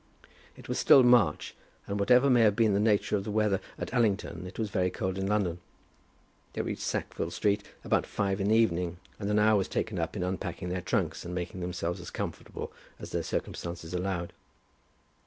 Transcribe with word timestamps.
It 0.57 0.67
was 0.67 0.79
still 0.79 1.03
March, 1.03 1.53
and 1.85 1.99
whatever 1.99 2.27
may 2.27 2.41
have 2.41 2.55
been 2.55 2.73
the 2.73 2.79
nature 2.79 3.15
of 3.17 3.23
the 3.23 3.29
weather 3.29 3.61
at 3.77 3.93
Allington, 3.93 4.47
it 4.47 4.57
was 4.57 4.71
very 4.71 4.89
cold 4.89 5.15
in 5.15 5.27
London. 5.27 5.59
They 6.53 6.63
reached 6.63 6.81
Sackville 6.81 7.29
Street 7.29 7.61
about 7.83 8.07
five 8.07 8.41
in 8.41 8.47
the 8.47 8.55
evening, 8.55 8.97
and 9.19 9.29
an 9.29 9.37
hour 9.37 9.57
was 9.59 9.67
taken 9.67 9.99
up 9.99 10.15
in 10.15 10.23
unpacking 10.23 10.69
their 10.69 10.81
trunks 10.81 11.23
and 11.23 11.35
making 11.35 11.59
themselves 11.59 12.01
as 12.01 12.09
comfortable 12.09 12.73
as 12.97 13.11
their 13.11 13.21
circumstances 13.21 13.93
allowed. 13.93 14.33